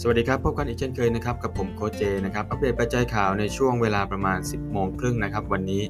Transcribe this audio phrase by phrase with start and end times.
[0.00, 5.82] สวัสดีครับ พบกันอีกเช่นเคยนะครับกับผมโคเจนะครับอัปเดตปัจจัยข่าวในช่วงเวลาประมาณ 10โมงครึ่งนะครับวันนี้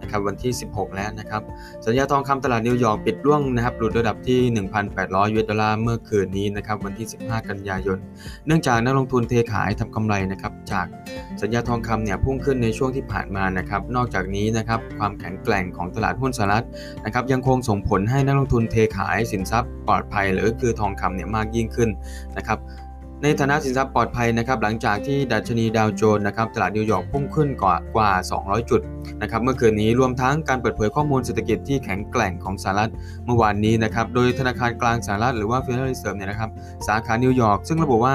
[0.00, 1.42] นะครับวันที่ 16 แล้วนะครับ
[1.86, 4.40] สัญญาทองคำตลาดนิวยอร์กปิดร่วงนะครับหลุดระดับที่
[4.88, 7.98] 1,800 US ดอลลาร์เมื่อคืนนี้นะครับวันที่ 15 กันยายน
[8.46, 10.86] เนื่องจากนักลงทุนเทขายทำกำไรนะครับจาก
[11.42, 16.66] สัญญาทองคำเนี่ยพุ่งขึ้นในช่วงที่ผ่านมานะครับนอกจากนี้นะครับความแข็งแกร่งของตลาดหุ้นสหรัฐ
[17.04, 21.90] นะครับยังคงส่งผลให้นักลงทุนเทขายสินทรัพย์ปลอดภัย หรือคือทองคำเนี่ยมากยิ่งขึ้น
[22.38, 22.60] นะครับ
[23.24, 28.80] ในฐานะสินทรัพย์ปลอดภัยนะครับหลังจากที่ดัชนีดาวโจนส์นะครับตลาดนิวยอร์กพุ่งขึ้นกว่ากว่า 200 จุด
[29.22, 32.90] นะครับเมื่อคืนนี้รวมทั้งการเปิดเผยข้อมูลเศรษฐกิจที่แข็งแกร่งของสหรัฐ
[33.26, 36.50] เมื่อวานนี้นะครับโดยธนาคารกลางสหรัฐหรือว่า Federal Reserve เนี่ยนะครับ
[36.86, 38.14] สาขานิวยอร์กซึ่งระบุว่า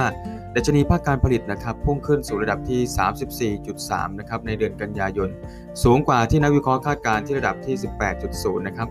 [0.56, 5.30] ดัชนีภาคการผลิตนะครับพุ่งขึ้นสู่ระดับที่ 34.3 นะครับในเดือนกันยายน
[5.84, 7.76] สูงกว่าที่นักวิเคราะห์คาดการณ์ที่ระดับที่
[8.22, 8.90] 18.0 นะครับ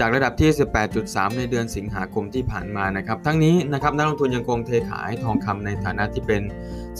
[0.00, 0.50] จากระดับที่
[0.94, 6.42] 18.3 ในเดือนสิงหาคมที่ผ่านมานะครับ ทั้งนี้นะครับนักลงทุนยังคงเทขายทองคำในฐานะที่เป็น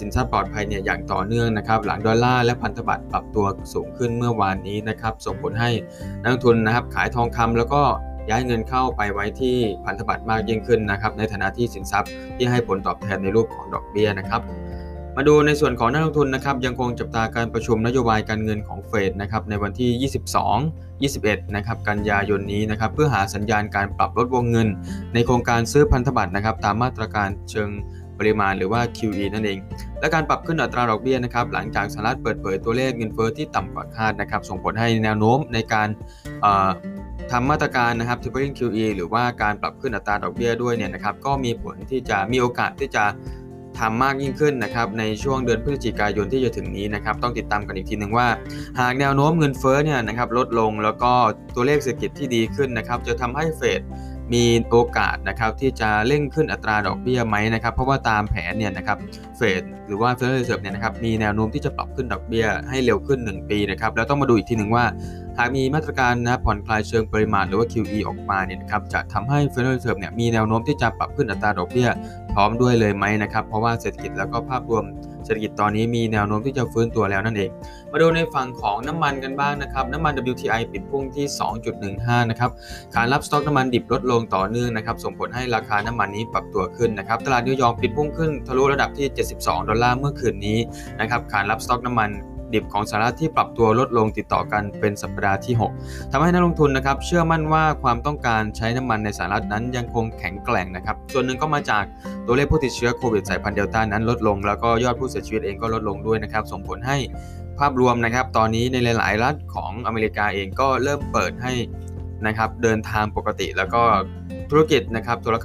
[0.00, 5.70] สินทรัพย์ปลอดภัยเนี่ยอย่างต่อเนื่องนะครับ หลังดอลลาร์และพันธบัตรปรับตัวสูงขึ้นเมื่อวานนี้นะครับ ส่งผลให้
[6.22, 7.83] นักลงทุนนะครับขายทองคำแล้วก็
[8.31, 14.42] ย้ายเงินเข้าไปไว้ที่พันธบัตรมากยิ่งขึ้นนะครับ ในฐานะที่สินทรัพย์ที่ให้ผลตอบแทนในรูปของดอกเบี้ยนะครับ
[15.17, 20.11] มาดูในส่วนของนักลงทุนนะครับยังคงจับตาการประชุมนโยบายการเงินของเฟดนะครับในวันที่
[21.01, 24.69] 22 21 นะครับกันยายนนี้นะครับเพื่อหาสัญญาณการปรับลดวงเงิน
[25.15, 27.71] ในโครงการซื้อพันธบัตรนะครับตามมาตรการเชิง
[28.19, 29.59] ปริมาณหรือว่า QE นั่นเอง
[30.01, 35.89] และการปรับขึ้นอัตราดอกเบี้ยนะครับหลังจากสหรัฐเปิดเผยตัวเลขเงินเฟ้อที่ต่ำกว่าคาดนะครับส่งผลให้แนวโน้มในการ
[37.33, 43.05] ทำมาตรการนะครับ tapering QE หรือว่าการปรับขึ้นอัตราดอกเบี้ยด้วยเนี่ยนะครับก็มีผลที่จะมีโอกาสที่จะ
[43.78, 48.28] ทำมากยิ่งขึ้นนะครับในช่วงเดือนพฤศจิกายนที่จะถึงนี้นะครับต้องติดตามกันอีกทีหนึ่งว่า
[48.81, 51.12] หากแนวโน้มเงินเฟ้อเนี่ยนะครับลดลงแล้วก็
[51.55, 53.81] ตัวเลขเศรษฐกิจที่ดีขึ้นนะครับจะทำให้เฟด
[54.33, 58.98] มีโอกาสนะครับที่จะเร่งขึ้นอัตราดอกเบี้ยไหมนะครับเพราะว่าตามแผนเนี่ยนะครับ
[59.36, 64.84] เฟดหรือว่าเฟดเร r ร์เนี่ยนะครับมีแนวโน้มที่จะปรับขึ้นดอกเบี้ยให้เร็วขึ้น 1 ปีนะครับแล้วต้องมาดูอีกทีหนึ่งว่า
[65.38, 71.88] หากมีมาตรการนะผ่อนคลายเชิงปริมาณหรือว่า QE ออกมาเนี่ยนะครับจะทำให้เฟดเร r ร์เนี่ยมีแนวโน้มที่จะปรับขึ้นอัตราดอกเบี้ย
[72.34, 74.84] พร้อมด้วยเลยไหมนะครับเพราะว่าเศรษฐกิจแล้วก็ภาพรวม
[75.25, 77.51] เศรษฐกิจตอนนี้มีแนวโน้มที่จะฟื้นตัวแล้วนั่นเอง
[77.93, 81.27] มาดูในฝั่งของน้ำมันกันบ้างนะครับน้ำมัน WTI ปิดพุ่งที่
[81.79, 82.51] 2.15 นะครับ
[82.95, 89.07] ขานรับสต็อกน้ำมันดิบลดลงต่อเนื่องนะครับส่งผลให้ราคาน้ำมันนี้ปรับตัวขึ้นนะครับตลาดนิวยอร์กปิดพุ่งขึ้นทะลุระดับที่
[89.39, 90.59] 72 ดอลลาร์เมื่อคืนนี้
[91.01, 92.11] นะครับขานรับสต็อกน้ำมัน
[92.54, 101.84] ดิบของสหรัฐที่ปรับตัวลดลงติดต่อกันเป็นสัปดาห์ที่ 6ทำให้นักลงทุนนะครับเชื่อมั่นว่าความต้องการใช้น้ำมันในสหรัฐนั้นยังคงแข็งแกร่งนะครับ ส่วนหนึ่งก็มาจาก
[102.26, 106.97] ตัวเลขผู้ติดเชื้อโควิดสายพันธุ์เดลต้านั้นลดลง แล้วก็ยอดผู้เสียชีวิตเองก็ลดลงด้วยนะครับส่งผลให้
[107.59, 111.53] ภาพรวมนะครับตอนนี้ในหลาย ๆ รัฐของอเมริกาเองก็เริ่มเปิดให้
[112.26, 113.82] นะครับเดินทางปกติแล้วก็
[114.50, 115.37] ธุรกิจนะครับธุร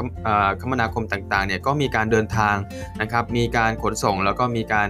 [0.61, 2.55] คมนาคมต่างๆเนี่ยก็มีการเดินทาง
[3.01, 4.89] นะครับมีการขนส่งแล้วก็มีการ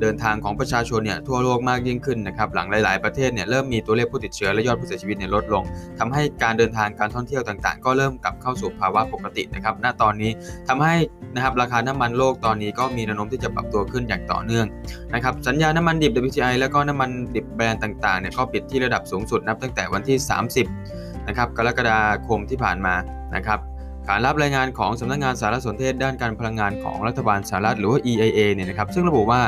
[0.00, 5.64] เดินทางของประชาชนเนี่ยทั่วโลกมากยิ่งขึ้นนะครับหลังหลาย ๆ ประเทศเนี่ยเริ่มมีตัวเลขผู้ติดเชื้อและยอดผู้เสียชีวิตเนี่ยลดลง
[5.98, 10.30] ทำให้การเดินทางการท่องเที่ยวต่าง ๆ ก็เริ่มกลับเข้าสู่ภาวะปกตินะครับณตอนนี้
[10.68, 10.94] ทำให้
[11.34, 14.66] นะครับราคาน้ำมันโลกตอนนี้ก็มีแนวโน้มที่จะปรับตัวขึ้นอย่างต่อเนื่อง
[15.14, 21.98] นะครับสัญญาน้ำมันดิบ WTI แล้วก็น้ำมันดิบแบรนด์ต่าง ๆ เนี่ยก็ปิดที่ระดับสูงสุดนับตั้งแต่วันที่ 30 นะครับกรกฎา
[22.28, 22.94] คมที่ผ่านมา
[23.36, 23.60] นะครับ
[24.08, 29.40] การรับรายงานของสำนักงงานสารสนเทศด้านการพลังงานของรัฐบาลสหรัฐหรือว่า EIA เนี่ยนะครับซึ่งระบุว่า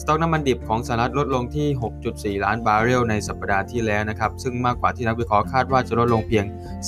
[0.00, 1.68] สต็อกน้ำมันดิบของสหรัฐลดลงที่
[2.38, 6.44] 6.4 ล้านบาร์เรลในสัปดาห์ที่แล้วนะครับซึ่งมากกว่าที่นักวิเคราะห์คาดว่าจะลดลงเพียง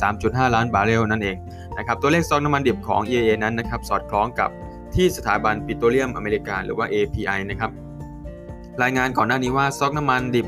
[0.07, 1.37] 3.5 ล้านบาร์เรลนั่นเอง
[1.79, 4.51] นะครับตัวเลขสต็อกน้ำมันดิบของ EIA นั้นนะครับสอดคล้องกับ
[4.95, 7.71] ที่สถาบันปิโตรเลียมอเมริกาหรือว่า API นะครับ
[8.83, 10.47] รายงานก่อนหน้านี้ว่าสต็อกน้ำมันดิบ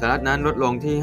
[0.00, 0.94] สหรัฐนั้นลดลงที่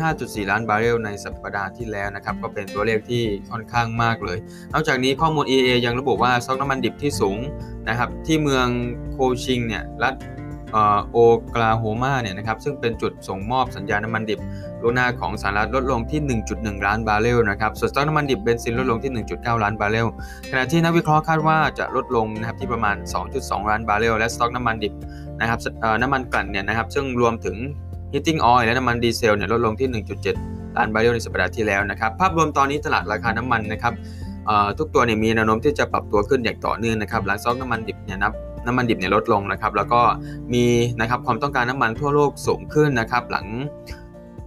[0.45, 4.37] 5.4 ล้านบาร์เรลในสัปดาห์ที่แล้วนะครับ ก็เป็นตัวเลขที่ค่อนข้างมากเลย
[4.73, 7.39] นอกจากนี้ข้อมูล EIA ยังระบุว่าสต็อกน้ำมันดิบที่สูง
[7.89, 8.67] นะครับ ที่เมือง
[9.11, 10.15] คุชชิงเนี่ยรัฐ
[11.11, 11.17] โอ
[11.55, 14.39] คลาโฮมาเนี่ยนะครับซึ่งเป็นจุดส่งมอบสัญญาน้ำมันดิบ
[14.83, 20.07] ล่วงหน้าของสหรัฐลดลงที่ 1.1 ล้านบาร์เรลนะครับส่วนสต็อกน้ำมันดิบเบนซินลดลงที่ 1.9 ล้านบาร์เรล
[20.51, 22.95] ขณะที่นักวิเคราะห์คาดว่าจะลดลงนะครับที่ประมาณ
[23.33, 24.93] 2.2 ล้านบาร์เรลและสต็อกน้ำมันดิบ
[25.39, 25.59] นะครับ
[26.01, 27.55] น้ำมันกลั่นเนี่ยนะครับซึ่งรวมถึง
[28.15, 30.03] heating oil และน้ำมันดีเซลเนี่ยลดลงที่
[30.33, 33.93] 1.7 ล้านบาร์เรลในสัปดาห์ที่แล้วนะครับ ภาพรวมตอนนี้ตลาดราคาน้ำมันนะครับ
[34.77, 38.33] ทุกตัวเนี่ยมีแนวโน้มที่จะปรับตัวขึ้นอย่างต่อเนื่องนะครับหลังสต็อกน้ำมันดิบเนี่ยนับ
[38.67, 40.01] น้ำมันดิบเนี่ยลดลงนะครับ แล้วก็
[40.53, 40.65] มี
[41.01, 43.47] นะครับความต้องการน้ำมันทั่วโลกสูงขึ้นนะครับ หลัง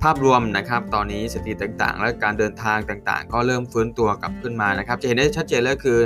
[0.03, 5.99] ภาพรวมนะครับ ตอนนี้สถิติต่างๆ และการเดินทางต่างๆ ก็เริ่มฟื้นตัวกลับขึ้นมานะครับ จะเห็นได้ชัดเจนเลยคือ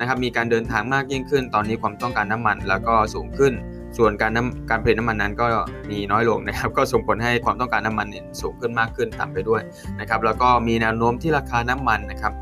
[0.00, 3.52] นะครับมีการเดินทางมากยิ่งขึ้น ตอนนี้ความต้องการน้ำมันแล้วก็สูงขึ้น
[3.98, 5.46] ส่วนการน้ำการผลิตน้ำมันนั้นก็
[5.90, 9.62] มีน้อยลงนะครับ ก็ส่งผลให้ความต้องการน้ำมันเนี่ยสูงขึ้นมากขึ้นตามไปด้วย
[10.00, 12.32] นะครับ แล้วก็มีแนวโน้มที่ราคาน้ำมันนะครับ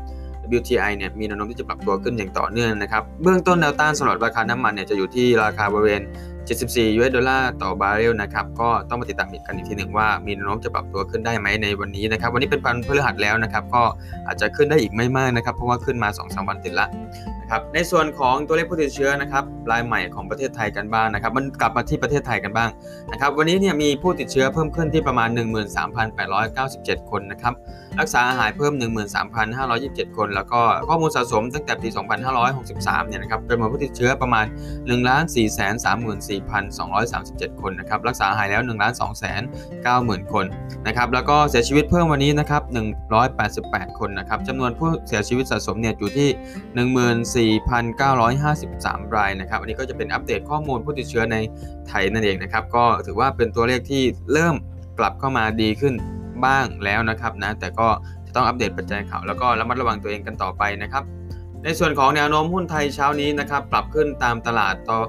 [0.57, 6.03] WTI เนี่ยมีแนวโน้มที่จะปรับตัวขึ้นอย่างต่อเนื่องนะครับ เบื้องต้นแนวต้านสำหรับราคาน้ำมันเนี่ยจะอยู่ที่ราคาบริเวณ
[6.45, 13.83] 74 US ดอลลาร์ต่อบาร์เรลนะครับ ก็ต้องมาติดตามกันอีกทีหนึ่งว่ามีแนวโน้มจะปรับตัวขึ้นได้ไหมในวันนี้นะครับ วันนี้เป็นวันพฤหัสแล้วนะครับ ก็
[14.27, 16.87] อาจจะขึ้นได้อีกไม่มากนะครับ เพราะว่าขึ้นมา 2-3 วันติดละ
[17.51, 22.69] ครับในส่วนของตัวเลขผู้ติดเชื้อนะครับรายใหม่ของประเทศไทยกันบ้างนะครับ มันกลับมาที่ประเทศไทยกันบ้าง
[23.11, 25.29] นะครับ วันนี้เนี่ยมีผู้ติดเชื้อเพิ่มขึ้นที่ประมาณ
[25.99, 27.53] 13,897 คนนะครับ
[27.99, 28.73] รักษาหายเพิ่ม
[29.45, 31.87] 13,527 คน แล้วก็ข้อมูลสะสมตั้งแต่ปี
[32.49, 34.45] 2563 เนี่ยนะครับเป็นผู้ติดเชื้อประมาณ
[34.89, 38.61] 1,434,237 คนนะครับรักษาหายแล้ว
[39.47, 40.45] 1,290,000 คน
[40.87, 42.63] นะครับแล้วก็เสียชีวิตเพิ่มวันนี้นะครับ
[43.31, 46.29] 188 คนนะครับจำนวนผู้เสียชีวิตสะสมเนี่ยอยู่ที่
[47.35, 51.37] 4,953 รายนะครับ อันนี้ก็จะเป็นอัปเดตข้อมูลผู้ติดเชื้อใน
[51.87, 54.03] ไทยนั่นเองนะครับ ก็ถือว่าเป็นตัวเลขที่
[54.33, 54.55] เริ่ม
[54.99, 55.93] กลับเข้ามาดีขึ้น
[56.45, 57.87] บ้างแล้วนะครับนะ แต่ก็
[58.25, 61.03] จะต้องอัปเดตปัจจัยข่าวแล้วก็ระมัดระวังตัวเองกันต่อไปนะครับ
[61.63, 64.99] ในส่วนของแนวโน้มหุ้นไทยเช้านี้นะครับ ปรับขึ้นตามตลาดต่อ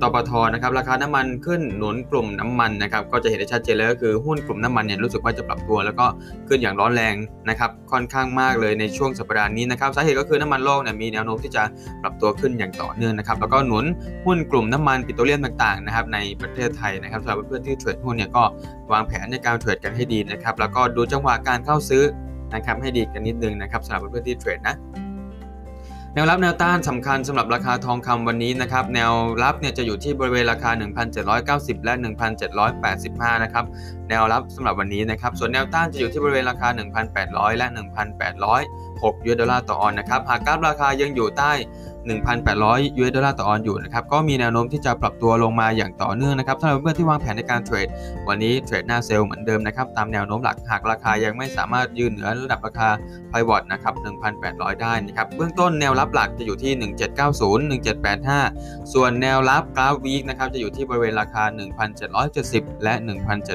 [0.00, 6.06] ตปทนะครับราคาน้ำมันขึ้นหนุนกลุ่มน้ำมันนะครับก็จะเห็นได้ชัดเจนเลยก็คือหุ้นกลุ่มน้ำมันเนี่ยรู้สึกว่าจะปรับตัว แล้วก็
[6.48, 7.14] ขึ้นอย่างร้อนแรง
[7.48, 11.62] นะครับค่อนข้างมากเลยในช่วงสัปดาห์นี้นะครับสาเหตุก็คือน้ำมันโลกเนี่ยมีแนวโน้มที่จะ
[12.02, 13.84] ปรับตัวขึ้นอย่างต่อเนื่องนะครับแล้วก็หนุน
[14.26, 18.42] หุ้นกลุ่มน้ำมันปิโตรเลียมต่างๆนะครับในประเทศไทยนะครับสำหรับเพื่อนๆที่เทรดหุ้นเนี่ยก็
[18.92, 22.02] วางแผนในการเทรดกันให้ดีนะครับแล้วก็ดูจังหวะการเข้าซื้อ
[22.54, 24.76] นะครับให้ดีกันนิดนึงนะครับสำหรับเพื่อนที่เทรดนะ
[26.16, 30.70] แนวรับแนวต้านสำคัญสำหรับราคาทองคำวันนี้นะครับ แนวรับเนี่ยจะอยู่ที่บริเวณราคา
[31.28, 31.94] 1,790 และ
[32.68, 33.64] 1,785 นะครับ
[34.08, 36.68] แนวรับสำหรับวันนี้นะครับ ส่วนแนวต้านจะอยู่ที่บริเวณราคา
[37.14, 37.66] 1,800 และ
[38.46, 41.52] 1,806ยูดอลลาร์ต่อออนนะครับ หากกราฟราคายังอยู่ใต้
[42.08, 47.88] 1,800 US ดอลลาร์ต่อออนอยู่นะครับก็มีแนวโน้มที่จะปรับตัวลงมาอย่างต่อเนื่องนะครับสำหรับเพื่อนที่วางแผนในการเทรด
[48.28, 52.88] วันนี้เทรดหน้า sell เหมือนเดิมนะครับตามแนวโน้มหลักหากราคายังไม่สามารถยืนเหนือระดับราคา
[53.30, 53.94] pivot นะครับ
[54.38, 56.72] 1,800 ได้นะครับเบื้องต้นแนวรับหลักจะอยู่ที่
[57.76, 57.80] 1790
[58.30, 61.42] 1785 ส่วนแนวรับกราฟ week นะครับจะอยู่ที่บริเวณราคา
[62.14, 62.94] 1,770 และ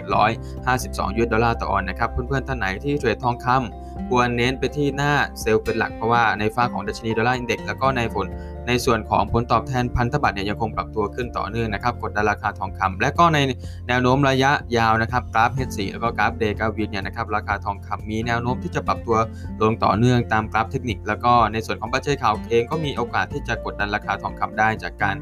[0.10, 8.28] 1,752 US ดอลลาร์ต่อออนซ์นะครับเพื่อนๆท่านไหนที่เทรดทองคำควรเน้นไปที่หน้า sell เป็นหลักเพราะว่าในฝั่งของดัชนี Dollar Index แล้วก็ในผล
[8.68, 13.38] ในส่วนของผลตอบแทนพันธบัตรเนี่ยยังคงปรับตัวขึ้นต่อเนื่องนะครับกดดันราคาทองคำและก็ใน
[13.88, 19.18] แนวโน้มระยะยาวนะครับกราฟ H4 แล้วก็กราฟเดย์กราฟวีเนี่ยนะครับราคาทองคำมีแนวโน้มที่จะปรับตัว
[19.62, 25.16] ลงต่อเนื่องตามกราฟเทคนิค แล้วก็ในส่วนของปัจจัยข่าวเองก็มีโอกาสที่จะกดดันราคาทองคำได้จากการ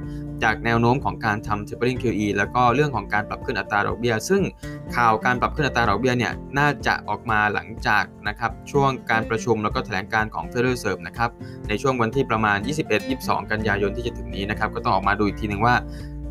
[0.43, 4.41] จากแนวโน้มของการทำ tapering QE แล้วก็เรื่องของการปรับขึ้นอัตราดอกเบี้ย ซึ่ง
[4.95, 11.29] ข่าวการปรับขึ้นอัตราดอกเบี้ยเนี่ยน่าจะออกมาหลังจากนะครับช่วงการประชุมแล้วก็แถลงการของ Federal Reserve นะครับ
[11.69, 12.57] ในช่วงวันที่ประมาณ
[13.05, 15.75] 21-22 กันยายนที่จะถึงนี้นะครับก็ต้องออกมาดูอีกทีหนึ่งว่า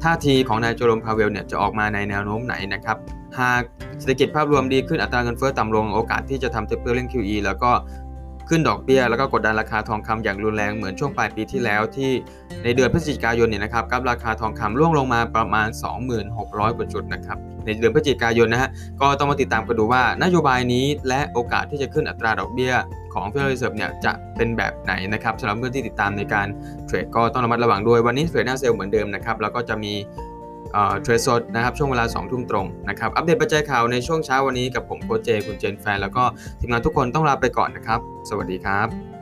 [0.03, 2.97] ท่าทีของนายโจโรมพาเวลเนี่ยจะออกมาในแนวโน้มไหนนะครับ
[3.41, 3.63] หาก
[3.99, 7.71] เศรษฐกิจภาพรวมดีขึ้นอัตราเงินเฟ้อต่ำลงโอกาสที่จะทำ tapering QE แล้วก็
[8.49, 12.11] ขึ้นดอกเบี้ยแล้วก็กดดันราคาทองคำอย่างรุนแรงเหมือนช่วงปลายปีที่แล้วที่
[12.65, 15.69] ในเดือนพฤศจิกายนเนี่ยนะครับกับราคาทองคำร่วงลงมาประมาณ
[16.23, 22.73] 2600กว่าจุดนะครับในเดือนพฤศจิกายนนะฮะก็ต้องมาติดตามกันดูว่านโยบายนี้และโอกาสที่จะขึ้นอัตราดอกเบี้ย
[23.15, 26.47] ของ Federal Reserve เนี่ยจะเป็นแบบไหนนะครับสำหรับเพื่อนที่ติดตามในการ
[26.87, 29.93] เทรดก็ต้องระมัดระวังด้วยวันนี้เทรดหน้าเซลล์เหมือนเดิมนะครับแล้วก็จะมี
[31.03, 36.25] เทรดสดนะครับช่วงเวลา 2 ทุ่มตรงนะครับอัปเดตปัจจัยข่าวในช่วงเช้าวันนี้กับผมโค้ชเจ คุณเจนแฟน แล้วก็
[36.61, 39.18] ทีมงานทุกคนต้องลาไปก่อนนะครับ สวัสดีครับ